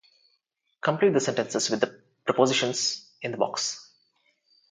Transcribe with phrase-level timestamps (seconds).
[0.81, 3.87] Complete the sentences with the prepositions in the box.